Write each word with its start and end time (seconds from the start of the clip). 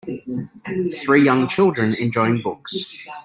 Three 1.03 1.21
young 1.23 1.47
children 1.47 1.93
enjoying 1.93 2.41
books. 2.41 2.91